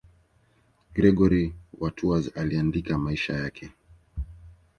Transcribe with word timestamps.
Gregori 0.93 1.53
wa 1.79 1.89
Tours 1.91 2.31
aliandika 2.37 2.97
maisha 2.97 3.33
yake. 3.33 3.71